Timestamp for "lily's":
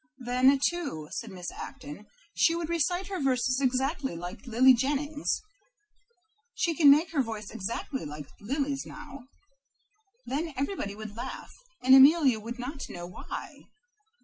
8.39-8.83